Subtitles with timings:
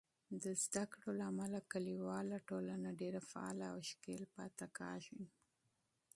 [0.43, 5.23] د تعلیم له امله، کلیواله ټولنه ډیر فعاله او ښکیل پاتې کېږي.